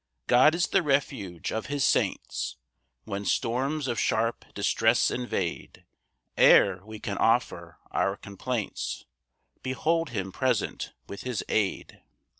1 0.23 0.23
God 0.29 0.55
is 0.55 0.65
the 0.65 0.81
refuge 0.81 1.51
of 1.51 1.67
his 1.67 1.83
saints, 1.83 2.57
When 3.03 3.23
storms 3.23 3.87
of 3.87 3.99
sharp 3.99 4.45
distress 4.55 5.11
invade; 5.11 5.85
Ere 6.35 6.83
we 6.83 6.99
can 6.99 7.19
offer 7.19 7.77
our 7.91 8.17
complaints 8.17 9.05
Behold 9.61 10.09
him 10.09 10.31
present 10.31 10.93
with 11.07 11.21
his 11.21 11.43
aid. 11.49 12.01